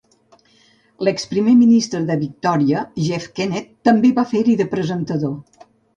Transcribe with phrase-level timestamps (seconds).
[1.07, 5.37] L'ex Primer Ministre de Victòria Jeff Kennett també va fer-hi de presentador.